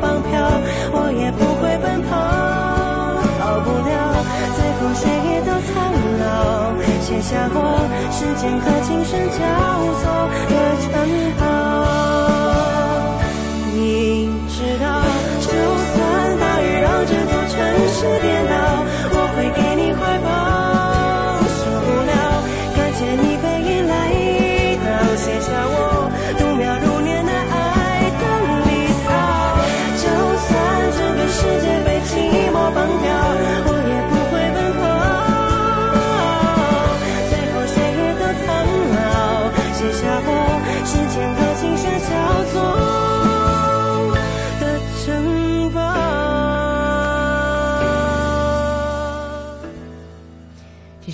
[0.00, 0.30] 放飘，
[0.92, 2.10] 我也不会奔跑，
[3.38, 3.90] 逃不了，
[4.56, 5.72] 最后谁也都苍
[6.20, 6.24] 老。
[7.00, 7.56] 写下我，
[8.10, 9.38] 时间和琴声交
[10.00, 10.02] 错
[10.48, 10.88] 的城
[11.38, 11.42] 堡，
[13.74, 13.76] 你
[14.48, 14.86] 知道，
[15.40, 15.46] 就
[15.94, 15.96] 算
[16.38, 17.56] 大雨让这座城
[17.88, 17.98] 市。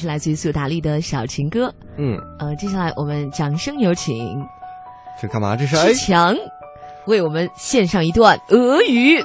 [0.06, 4.14] 来自于苏打绿的小情歌，嗯，呃，接下来我们掌声有请，
[5.20, 5.56] 这干嘛？
[5.56, 6.34] 这是志强
[7.06, 9.22] 为我们献上一段俄语。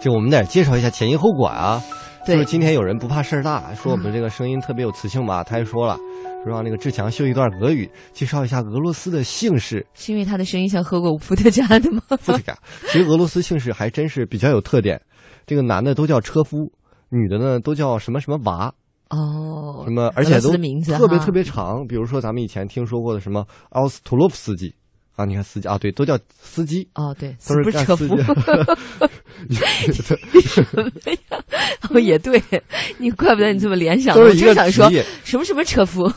[0.00, 1.82] 就我们得介绍一下前因后果啊。
[2.24, 5.44] 对，就是今天有人不怕事儿大，说我们这个声音特别有磁性吧？
[5.44, 5.96] 他还说了，
[6.42, 9.86] 说让那个志强秀一段俄语，介绍一下俄罗斯的姓氏。
[9.94, 12.02] 是因为他的声音像喝过伏特加的吗？
[12.18, 12.56] 伏特加。
[12.88, 15.00] 其实俄罗斯姓氏还真是比较有特点，
[15.46, 16.72] 这个男的都叫车夫，
[17.10, 18.74] 女的呢都叫什么什么娃。
[19.10, 20.10] 哦，什么？
[20.14, 21.86] 而且都特别特别长。
[21.86, 24.74] 比如说，咱们以前听说过的什么奥斯图洛夫斯基
[25.14, 26.86] 啊，你看司机啊，对，都叫司机。
[26.94, 28.16] 哦，对，都是干司机。
[30.42, 30.82] 什么
[31.30, 31.42] 呀？
[31.90, 32.42] 哦，也对，
[32.98, 34.14] 你怪不得你这么联想。
[34.14, 35.04] 都是一个职业。
[35.24, 36.10] 什么什么车夫？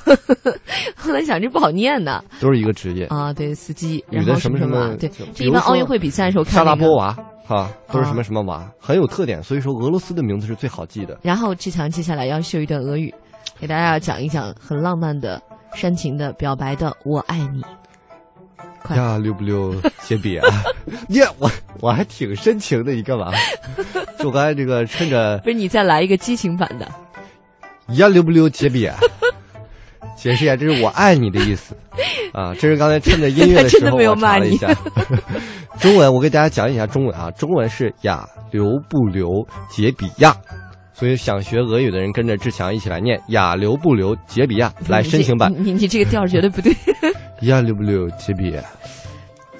[0.97, 2.23] 后来想这不好念呢。
[2.41, 4.03] 都是一个职业啊，对，司机。
[4.09, 4.95] 女的什么什么？
[4.97, 6.53] 对，这一般奥运会比赛的时候看。
[6.53, 7.15] 沙拉波娃
[7.49, 9.41] 哈，都是什么什么娃，很有特点。
[9.41, 11.17] 所以说，俄罗斯的名字是最好记的。
[11.23, 13.11] 然后志强接下来要秀一段俄语，
[13.59, 15.41] 给大家讲一讲很浪漫的、
[15.73, 17.63] 煽情的表白的“我爱你”。
[18.95, 19.73] 呀，溜不溜，
[20.03, 20.47] 杰比啊？
[21.09, 23.31] 耶，我我还挺深情的，你干嘛？
[24.19, 26.87] 就我刚才这个趁着不是你再来一个激情版的。
[27.95, 28.87] 呀，溜不溜，杰比？
[30.15, 31.75] 解释一下，这是我爱你的意思
[32.33, 32.53] 啊！
[32.55, 34.73] 这是刚才趁着音乐的时候 我查了一下。
[35.79, 39.29] 中文我给大家讲一下中文啊，中文是雅，留不留，
[39.69, 40.35] 杰比亚。
[40.93, 44.73] 所以想学俄语的人跟着志强一起来念雅，留不留，杰比亚。
[44.89, 46.75] 来申请版，你你这个调绝对不对。
[47.41, 48.61] 雅，留不留，杰比亚。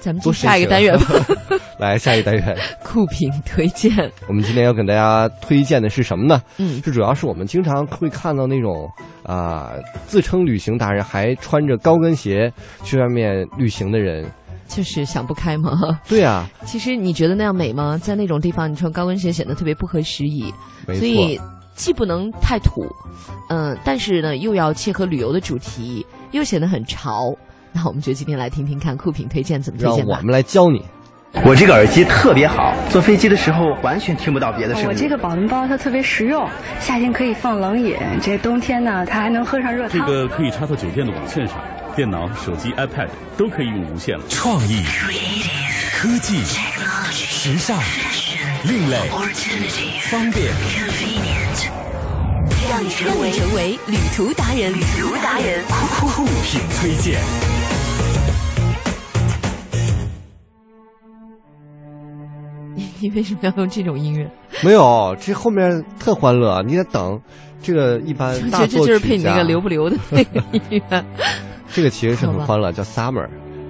[0.00, 1.06] 咱们做下一个单元吧。
[1.78, 3.90] 来，下一个单元， 酷品推荐。
[4.28, 6.40] 我们今天要给大家推荐的是什么呢？
[6.58, 8.88] 嗯，这主要是我们经常会看到那种
[9.22, 9.72] 啊，
[10.06, 14.30] 自称旅行达人，还穿着高跟鞋去外面旅行的人，
[14.68, 15.98] 就是想不开吗？
[16.08, 16.48] 对啊。
[16.64, 17.96] 其实你觉得那样美吗？
[17.96, 20.52] 在那种地方，你穿高跟鞋显得特别不合时宜。
[20.86, 20.98] 没错。
[21.00, 21.40] 所以
[21.74, 22.82] 既不能太土，
[23.48, 27.34] 嗯，但是呢，又要切合旅游的主题，又显得很潮。
[27.72, 30.10] 那我们就今天来听听看酷品推荐怎么推荐吧。
[30.10, 30.84] 让我们来教你。
[31.44, 34.88] 我这个耳机特别好，坐飞机的时候完全听不到别的声音。
[34.88, 36.44] 我这个保温包它特别实用，
[36.80, 40.00] 夏天可以放冷饮，这冬天呢它还能喝上热汤。
[40.00, 41.56] 这个可以插到酒店的网线上，
[41.94, 43.06] 电脑、手机、iPad
[43.36, 44.24] 都可以用无线了。
[44.28, 44.82] 创意、
[45.94, 46.38] 科技、
[47.12, 47.78] 时尚、
[48.64, 48.96] 另类、
[50.10, 50.52] 方便，
[52.68, 57.20] 让你成为成为旅途达人，旅途达人，酷品推荐。
[63.02, 64.30] 你为什么要用这种音乐？
[64.62, 67.18] 没有，这后面特欢乐，你得等。
[67.62, 71.04] 这个一般 大作曲配你那个留不留的 那个音乐。
[71.72, 73.26] 这个其实是很欢乐，叫 Summer，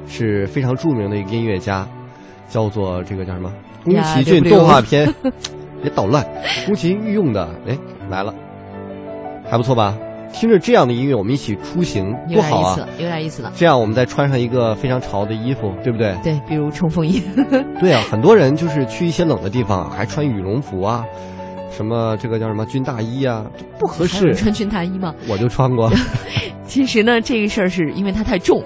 [0.07, 1.87] 是非常著名的一个音乐家，
[2.49, 3.53] 叫做这个叫什么？
[3.85, 5.12] 宫崎骏动画片。
[5.83, 6.22] 别捣乱，
[6.66, 7.78] 宫崎御用的，哎，
[8.11, 8.35] 来了，
[9.51, 9.97] 还不错吧？
[10.33, 12.89] 听着这样的音乐，我们一起出行多好啊！
[12.99, 13.53] 有点意思了。
[13.55, 16.16] 这样我们再穿上一个非常潮的衣服，对不对？
[16.22, 17.22] 对，比如冲锋衣。
[17.81, 21.05] 对啊，很多人就是去一些冷的地方，还穿羽绒服啊，
[21.70, 23.45] 什么这个叫什么军大衣啊，
[23.78, 24.35] 不合适。
[24.35, 25.14] 穿军大衣吗？
[25.28, 25.91] 我就穿过。
[26.66, 28.62] 其实呢，这个事儿是因为它太重，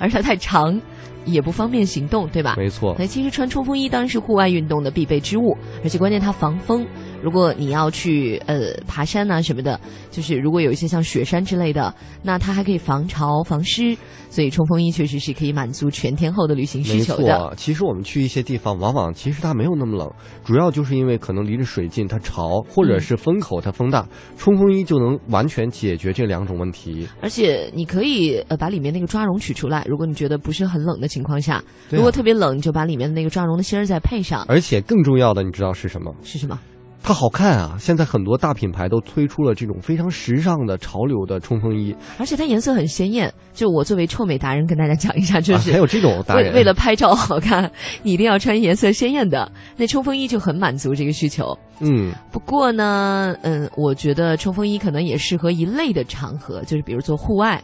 [0.00, 0.78] 而且它太长，
[1.24, 2.56] 也不方便行动，对吧？
[2.58, 2.96] 没错。
[2.98, 6.84] 那其实穿冲锋衣当然是户外运动的必备之物，而且关键它防风。
[7.24, 13.96] 如果你要去呃爬山呐什么的，就是如果有一些像雪山之类的，那它还可以防潮防湿，
[14.28, 17.22] 所以冲锋衣确实是可以满足全天候的旅行需求的。
[17.22, 20.06] 没错，其实我们去一些地方，往往其实它没有那么冷，
[20.44, 24.06] 主要就是因为可能离着水近，它潮，或者是风口它风大，
[24.36, 27.08] 冲锋衣就能完全解决这两种问题。
[27.22, 34.44] 而且你可以呃把里面那个抓绒取出来，如果你觉得不是很冷的情况下，如果特别冷，你就把里面的那个抓绒的芯儿再配上。
[34.46, 36.14] 而且更重要的，你知道是什么？
[36.22, 36.60] 是什么？
[37.06, 37.76] 它好看啊！
[37.78, 43.30] 现在很多大品牌都推出了这种非常时尚的潮流的冲锋衣，而且它颜色很鲜艳。
[43.52, 47.70] 就我作为臭美达人跟大家讲一下，就是还有这种达人为了拍照好看，
[48.02, 49.52] 你一定要穿颜色鲜艳的。
[49.76, 51.54] 那冲锋衣就很满足这个需求。
[51.80, 57.62] 嗯，不过呢，嗯，我觉得冲锋衣可能也适合一类的场合，就是比如做户外，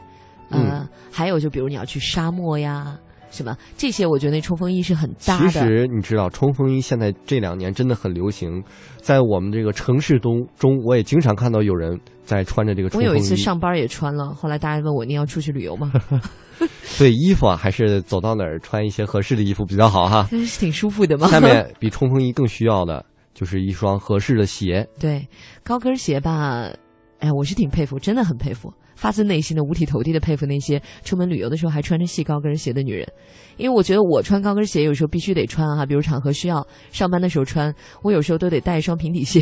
[0.50, 2.94] 嗯，还有就比如你要去沙漠呀。
[3.30, 3.56] 是吧？
[3.76, 5.48] 这些我觉得那冲锋衣是很搭的。
[5.48, 8.62] 其实你知道，冲锋衣现在这两年真的很流行，
[8.98, 13.08] 在我们这个城市中中，我也经常看到有人在穿着这个冲锋衣。
[13.08, 15.92] 我有一次上班也穿了，后来大家问我：“你要出去旅游吗？”
[16.82, 20.28] 所以，衣服啊，还是走到哪儿穿一些合适的衣服比较好哈。
[20.44, 21.26] 是挺舒服的嘛。
[21.28, 23.02] 下面比冲锋衣更需要的
[23.32, 24.86] 就是一双合适的鞋。
[24.98, 25.26] 对，
[25.62, 26.68] 高跟鞋吧，
[27.20, 28.70] 哎，我是挺佩服，真的很佩服。
[29.00, 33.10] 发自内心的五体投地的佩服那些出门旅游的时候还穿着细高跟鞋的女人，
[33.56, 39.40] 因为我觉得我穿高跟鞋有时候必须得穿哈，比如场合需要，上班的时候穿，我有时候都得带一双平底鞋，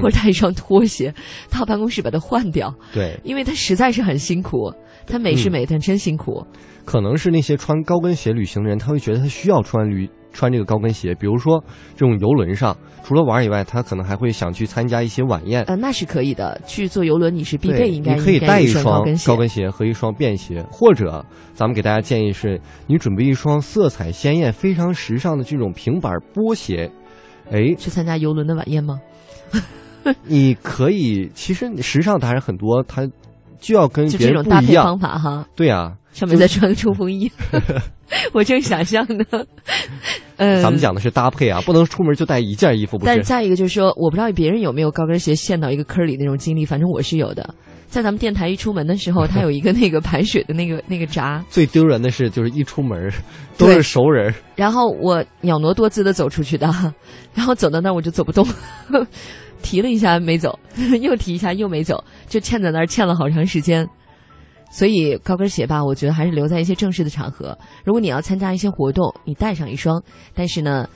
[0.00, 1.12] 或者带一双拖鞋
[1.50, 2.74] 到办公室把它换掉。
[2.94, 4.72] 对，因为它实在是很辛苦，
[5.06, 6.42] 它美是美，但真辛苦。
[6.86, 10.08] 可能是那些穿高跟鞋旅行的人，他会觉得他需要穿旅。
[10.34, 11.64] 穿这个高跟鞋，比如说
[11.96, 15.62] 这种游轮上，除了玩以外，他可能还会想去参加一些晚宴。
[15.62, 16.60] 呃，那是可以的。
[16.66, 21.24] 去坐游轮你是必备，应该你可以带一双高跟鞋和一双便鞋，或者
[21.54, 26.90] 咱们给大家建议是，你准备一双色彩鲜艳、非常时尚的这种平板波鞋。
[27.50, 29.00] 哎，去参加游轮的晚宴吗？
[30.26, 33.08] 你可以，其实时尚达人很多，他
[33.58, 34.84] 就要跟 别人不一样。
[34.84, 37.30] 方法哈，对啊，上面再穿个冲锋衣。
[38.32, 39.24] 我正想象呢。
[40.36, 43.12] 嗯，咱们讲的是搭配啊，不能出门就带一件衣服，不是？
[43.14, 47.54] 但再一个就是说，我不知道别人有没有高跟鞋陷到一个坑里那种经历，反正我是有的。
[47.86, 51.44] 在咱们电台一出门的时候，它有一个那个排水的那个那个闸。
[51.48, 53.12] 最丢人的是，就是一出门
[53.56, 54.34] 都是熟人。
[54.56, 56.66] 然后我袅娜多姿的走出去的，
[57.32, 58.44] 然后走到那儿我就走不动，
[59.62, 60.58] 提了一下没走，
[61.00, 63.88] 又提一下又没走，就欠在那儿欠了好长时间。
[64.74, 67.56] 所以高跟鞋吧，我觉得还是留在一些正式的场合。
[67.84, 70.02] 如果你要参加一些活动，你带上一双。
[70.34, 70.88] 但是呢，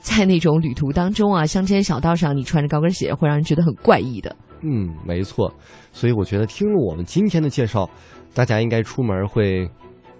[0.00, 4.34] 在那种旅途当中啊，乡间小道上，你穿着高跟鞋会让人觉得很怪异的。
[4.62, 5.52] 嗯，没错。
[5.92, 7.90] 所以我觉得听了我们今天的介绍，
[8.32, 9.70] 大家应该出门会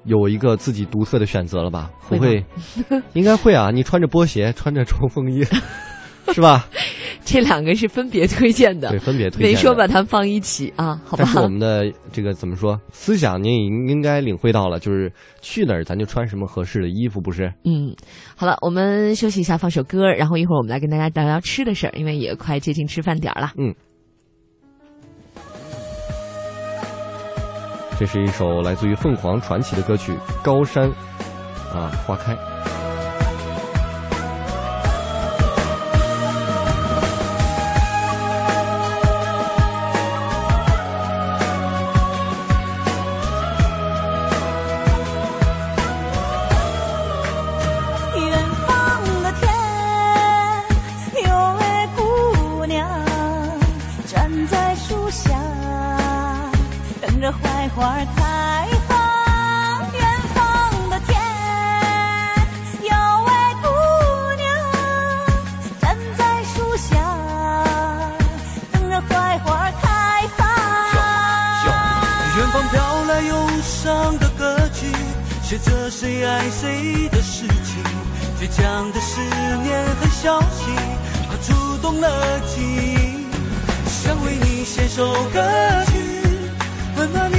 [0.05, 1.91] 有一个自己独特的选择了吧？
[2.11, 2.45] 不会？
[3.15, 3.71] 应该会啊！
[3.71, 5.43] 你穿着波鞋，穿着冲锋衣。
[6.35, 6.69] 是吧？
[7.25, 9.51] 这两个是分别推荐的，对，分别推荐。
[9.51, 11.25] 没说把它们放一起啊，好吧？
[11.25, 12.81] 但是我们的这个怎么说？
[12.93, 17.53] 思想您应应该领会到了，就是去哪儿咱就穿什么合适的衣服，不是？
[17.65, 17.95] 嗯，
[18.37, 23.51] 好了，我们休息一下，放首歌，然后一会儿我们来跟大家聊聊吃的事儿，因为也快接近吃饭点儿了。
[23.59, 23.75] 嗯，
[27.99, 30.13] 这是一首来自于凤凰传奇的歌曲
[30.45, 30.89] 《高山》，
[31.77, 32.37] 啊，花开。
[75.59, 77.83] 着谁爱谁的事情，
[78.41, 79.21] 倔强的思
[79.63, 80.75] 念很小心，
[81.29, 83.27] 怕触动了记忆。
[83.87, 85.41] 想为你写首歌
[85.87, 86.21] 曲，
[86.97, 87.31] 温暖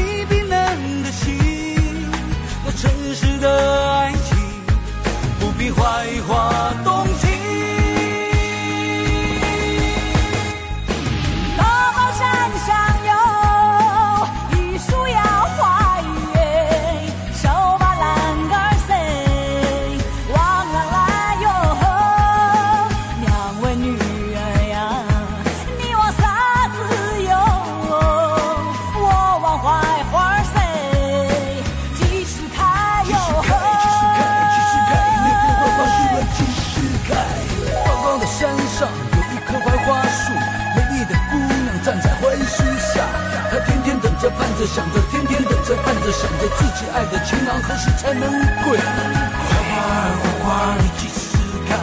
[47.62, 48.30] 何时才能
[48.64, 48.78] 归？
[48.78, 49.82] 花花
[50.20, 51.38] 花花，你几时
[51.68, 51.76] 开？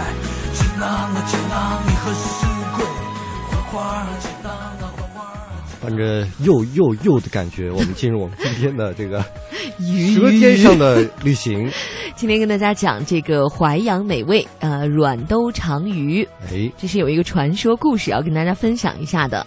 [0.52, 2.46] 情郎啊情郎，你何时
[2.76, 2.84] 归？
[3.48, 5.34] 花花情郎啊花花儿。
[5.82, 9.20] 伴着又又又的感觉，我们进入我们今天的这个
[10.14, 11.70] 舌尖上的旅行。
[12.16, 16.26] 今天跟大家讲这个淮扬美味，呃，软兜长鱼。
[16.50, 19.44] 哎，这是有一个传说故事要跟大家分享一下的。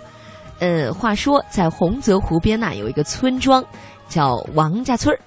[0.59, 3.63] 呃，话说在洪泽湖边那有一个村庄，
[4.09, 5.19] 叫王家村儿。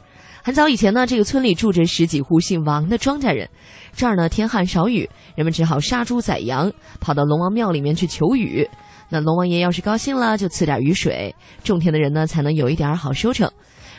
[0.43, 3.49] 很早以前呢，这个村里住着十几户姓王的庄稼人。
[3.93, 8.69] 这儿呢，天旱少雨，人们只好杀猪宰羊，跑到龙王庙里面去求雨。
[9.11, 11.35] 那龙王爷要是高兴了，就赐点雨水，
[11.65, 13.51] 种田的人呢才能有一点好收成。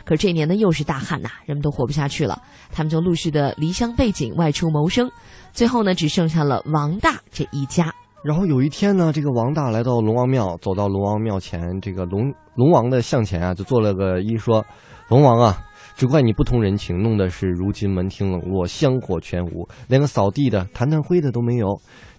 [0.03, 5.11] 可这年呢，又是大旱呐，人们都活不下去了，他们就陆续的离乡背井，外出谋生。
[5.51, 7.93] 最后呢，只剩下了王大这一家。
[8.23, 14.65] 然后有一天呢，这个王大来到龙王庙，走到龙王庙前，这个龙龙王的像前啊，就做了个揖，说
[15.09, 15.61] ：“龙王啊，
[15.95, 21.67] 只怪你不通人情，弄得是如今门庭冷落，香火全无，连个扫地的、弹弹灰的都没有。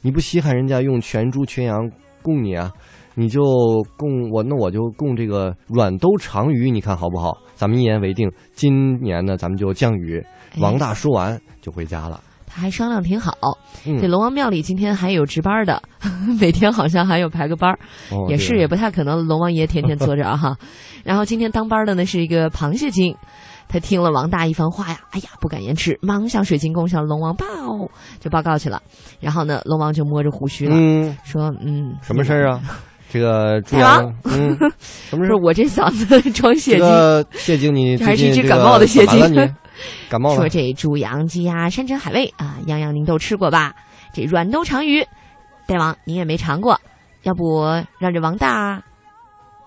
[0.00, 1.90] 你不稀罕人家用全猪全羊
[2.22, 2.72] 供你啊？
[3.14, 3.42] 你就
[3.96, 7.36] 供我，那我就供这个软兜长鱼，你看好不好？
[7.54, 10.24] 咱们一言为定，今年呢，咱们就降雨。”
[10.60, 12.20] 王大说完就回家了。
[12.46, 13.32] 他还商量挺好，
[13.98, 15.82] 这龙王庙里今天还有值班的，
[16.38, 17.74] 每天好像还有排个班
[18.28, 20.54] 也是也不太可能龙王爷天天坐着哈。
[21.02, 23.16] 然后今天当班的呢是一个螃蟹精，
[23.72, 27.46] 他听了王大一番话呀，哎呀不敢言迟，忙向水晶宫向龙王报
[28.20, 28.82] 就报告去了。
[29.18, 30.76] 然后呢，龙王就摸着胡须了，
[31.24, 32.60] 说嗯，什么事儿啊？
[33.10, 34.56] 这个大王，嗯，
[35.08, 35.34] 什么事？
[35.42, 39.20] 我这嗓子装谢精，谢精你还是一只感冒的谢精。
[40.10, 40.36] 感冒了。
[40.36, 43.74] 说这猪羊鸡鸭山珍海味啊，样样您都吃过吧？
[44.12, 45.02] 这软兜长鱼，
[45.66, 46.78] 大王您也没尝过，
[47.22, 47.64] 要不
[47.98, 48.82] 让这王大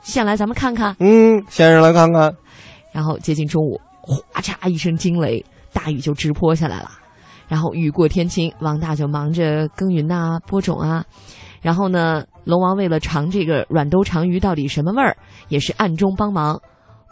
[0.01, 0.95] 先来咱们看看？
[0.99, 2.31] 嗯，先生来看看。
[2.91, 5.43] 然后接近中午，哗嚓一声惊雷，
[5.73, 6.91] 大雨就直泼下来了。
[7.47, 11.05] 然后雨过天晴，王大就忙着耕耘呐、播种啊。
[11.61, 16.55] 然后呢，龙王为了尝这个软兜长鱼到底什么味儿，也是暗中帮忙。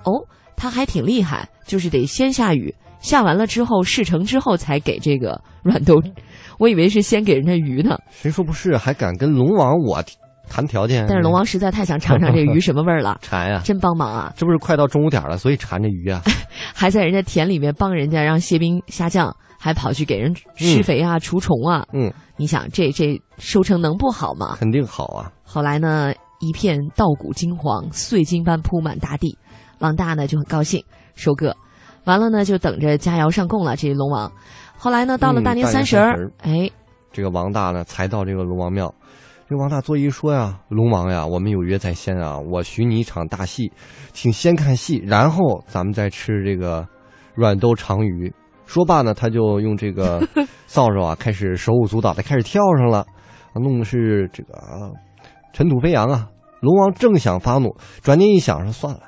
[0.04, 0.12] 哦，
[0.56, 6.02] 他还挺厉害，就是得先下雨，下完了之后事成之后才给这个软兜。
[6.60, 7.98] 我以为是先给人家鱼呢。
[8.12, 8.78] 谁说不是？
[8.78, 10.04] 还敢跟龙王我
[10.50, 11.06] 谈条件？
[11.08, 13.62] 但是龙王实在太想尝尝这鱼 什么味儿了，馋呀！
[13.64, 14.34] 真帮忙啊！
[14.36, 16.22] 这不是快到中午点了，所以馋着鱼啊。
[16.74, 19.36] 还在人家田里面帮人家让蟹兵下降。
[19.58, 21.86] 还跑去给人施肥啊、除虫啊。
[21.94, 24.58] 嗯，你想这这收成能不好吗？
[24.60, 25.32] 肯定好啊。
[25.42, 29.38] 后来呢，一片稻谷金黄，碎金般铺满大地。
[29.80, 30.84] 王大呢就很高兴
[31.16, 31.56] 收割，
[32.04, 33.78] 完了呢就等着佳肴上供了。
[33.78, 34.30] 这龙王，
[34.78, 36.70] 后来呢到了大年三十儿，哎，
[37.14, 38.94] 这个王大呢才到这个龙王庙。
[39.54, 43.72] 这王大作揖说呀：“龙王呀，我们有约在先啊，我许你一场大戏，
[44.12, 46.88] 请先看戏，然后咱们再吃这个
[47.36, 48.34] 软兜长鱼。”
[48.66, 50.28] 说罢呢，他就用这个
[50.66, 53.06] 扫帚啊，开始手舞足蹈的开始跳上了，
[53.54, 54.92] 弄的是这个
[55.54, 56.28] 尘土飞扬啊。
[56.62, 59.02] 龙王正想发怒，转念一想说：“算了，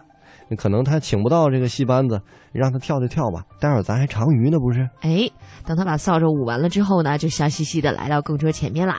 [0.55, 2.21] 可能他请不到这个戏班子，
[2.51, 3.41] 让他跳就跳吧。
[3.59, 5.27] 待会儿咱还长鱼呢，不是？”哎，
[5.65, 8.95] 等他把扫帚舞完了之后呢，就笑嘻嘻的来到供桌前面了，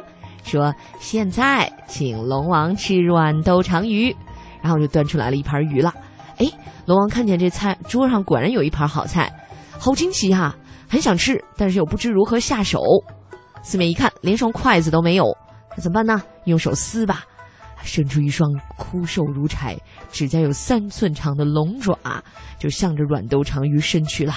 [0.46, 4.14] 说：“现在请龙王吃软兜长鱼。”
[4.62, 5.92] 然后就端出来了一盘鱼了。
[6.38, 6.46] 哎，
[6.86, 9.32] 龙王看见这菜桌上果然有一盘好菜。
[9.78, 10.56] 好惊奇哈，
[10.88, 12.80] 很想吃，但是又不知如何下手。
[13.62, 15.26] 四面一看，连双筷子都没有，
[15.76, 16.22] 那怎么办呢？
[16.46, 17.24] 用手撕吧，
[17.82, 19.76] 伸出一双枯瘦如柴、
[20.10, 21.96] 指甲有三寸长的龙爪，
[22.58, 24.32] 就向着软兜长鱼伸去了。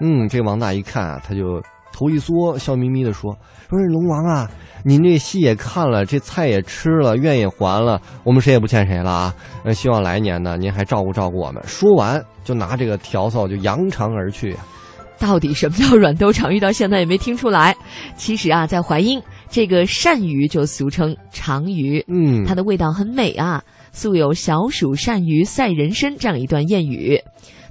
[0.00, 1.62] 嗯，这王大一看啊，他就
[1.94, 3.38] 头一缩，笑眯眯的说
[3.70, 4.50] ：“说是龙王啊，
[4.84, 9.34] 您这戏也看了，这菜也吃了，愿也还了，我们谁也不欠谁了啊。
[9.62, 14.56] 呃，希望来年呢，您还照顾照顾我们。”说完，就拿这个笤帚就扬长而去。
[15.20, 16.58] 到底什么叫软兜长鱼？
[16.58, 17.76] 到现在也没听出来。
[18.16, 23.62] 其实啊，在淮阴，这个鳝鱼就俗称长鱼，嗯，它的味道很美啊。
[23.92, 27.16] 素有“小暑鳝鱼赛人参”这样一段谚语。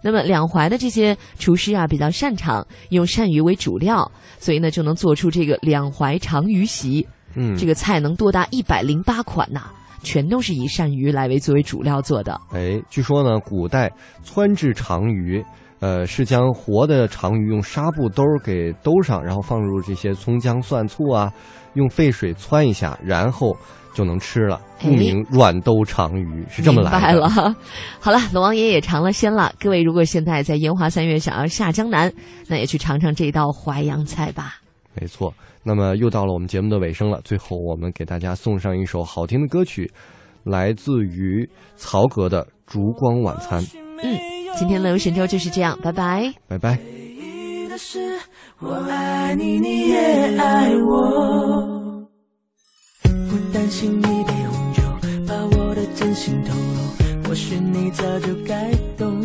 [0.04, 7.08] 那么两淮的这些厨师啊，比较擅长用鳝鱼为主料，所以呢，就能做出这个两淮长鱼席。
[7.36, 9.72] 嗯，这个菜能多达一百零八款呐，
[10.04, 12.40] 全都是以鳝鱼来为作为主料做的。
[12.52, 13.92] 哎，据说呢，古代
[14.24, 15.44] 汆制长鱼。
[15.80, 21.30] 呃，是将活的长鱼用纱布兜给兜上，然后放入这些葱姜蒜醋啊，
[21.74, 23.54] 用沸水汆一下，然后
[23.94, 24.60] 就能吃了。
[24.82, 26.98] 故名软兜长鱼是这么来的。
[26.98, 27.56] 明白了。
[28.02, 29.54] 好了，龙王爷也尝了鲜了。
[29.60, 32.12] 各位如果现在在烟花三月想要下江南，
[32.48, 34.56] 那也去尝尝这道淮扬菜吧。
[35.00, 35.34] 没错。
[35.64, 39.90] 那么又到了我们节目的尾声了，最后我们给大家送上一首好听的歌曲，
[40.44, 43.62] 来自于曹格的《烛光晚餐》。
[44.04, 44.18] 嗯。
[44.56, 46.78] 今天乐游神州就是这样，拜拜，拜拜。
[48.60, 51.83] 我爱你，你也爱我。
[53.76, 54.84] 请一杯红酒，
[55.28, 59.23] 把我的真心透露，或许你早就该懂。